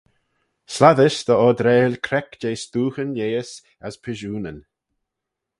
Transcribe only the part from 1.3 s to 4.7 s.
oardrail creck jeh stooghyn lheihys as pishoonyn.